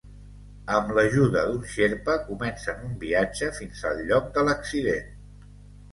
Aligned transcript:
Amb 0.77 0.87
l'ajuda 0.99 1.43
d'un 1.49 1.67
xerpa 1.73 2.17
comencen 2.31 2.81
un 2.89 2.97
viatge 3.05 3.53
fins 3.61 3.85
al 3.91 4.05
lloc 4.11 4.35
de 4.39 4.47
l'accident. 4.49 5.15